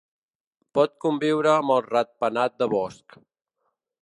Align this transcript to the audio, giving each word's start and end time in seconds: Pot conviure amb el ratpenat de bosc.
Pot 0.77 0.95
conviure 1.05 1.51
amb 1.51 1.75
el 1.75 1.85
ratpenat 1.91 2.57
de 2.63 2.71
bosc. 2.75 3.19